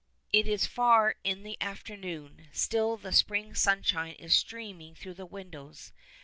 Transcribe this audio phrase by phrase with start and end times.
[0.33, 5.91] It is far in the afternoon, still the spring sunshine is streaming through the windows.